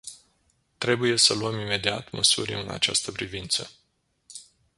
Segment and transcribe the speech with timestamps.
[0.79, 3.71] Trebuie să luăm imediat măsuri în această privință.